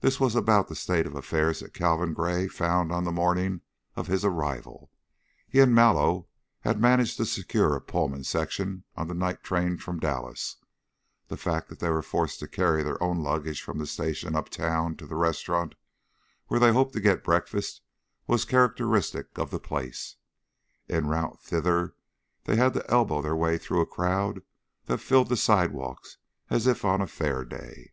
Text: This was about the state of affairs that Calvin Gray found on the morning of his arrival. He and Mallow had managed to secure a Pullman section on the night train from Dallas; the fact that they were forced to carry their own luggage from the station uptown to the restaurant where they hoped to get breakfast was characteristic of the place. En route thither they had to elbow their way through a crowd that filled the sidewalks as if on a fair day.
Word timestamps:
This 0.00 0.20
was 0.20 0.34
about 0.36 0.68
the 0.68 0.74
state 0.74 1.06
of 1.06 1.14
affairs 1.16 1.60
that 1.60 1.72
Calvin 1.72 2.12
Gray 2.12 2.48
found 2.48 2.92
on 2.92 3.04
the 3.04 3.10
morning 3.10 3.62
of 3.96 4.06
his 4.06 4.22
arrival. 4.22 4.90
He 5.48 5.58
and 5.60 5.74
Mallow 5.74 6.28
had 6.60 6.78
managed 6.78 7.16
to 7.16 7.24
secure 7.24 7.74
a 7.74 7.80
Pullman 7.80 8.24
section 8.24 8.84
on 8.94 9.08
the 9.08 9.14
night 9.14 9.42
train 9.42 9.78
from 9.78 10.00
Dallas; 10.00 10.56
the 11.28 11.38
fact 11.38 11.70
that 11.70 11.78
they 11.78 11.88
were 11.88 12.02
forced 12.02 12.40
to 12.40 12.46
carry 12.46 12.82
their 12.82 13.02
own 13.02 13.22
luggage 13.22 13.62
from 13.62 13.78
the 13.78 13.86
station 13.86 14.36
uptown 14.36 14.96
to 14.96 15.06
the 15.06 15.14
restaurant 15.16 15.76
where 16.48 16.60
they 16.60 16.74
hoped 16.74 16.92
to 16.92 17.00
get 17.00 17.24
breakfast 17.24 17.80
was 18.26 18.44
characteristic 18.44 19.38
of 19.38 19.50
the 19.50 19.58
place. 19.58 20.16
En 20.90 21.06
route 21.06 21.40
thither 21.42 21.94
they 22.44 22.56
had 22.56 22.74
to 22.74 22.90
elbow 22.90 23.22
their 23.22 23.34
way 23.34 23.56
through 23.56 23.80
a 23.80 23.86
crowd 23.86 24.42
that 24.84 24.98
filled 24.98 25.30
the 25.30 25.38
sidewalks 25.38 26.18
as 26.50 26.66
if 26.66 26.84
on 26.84 27.00
a 27.00 27.06
fair 27.06 27.46
day. 27.46 27.92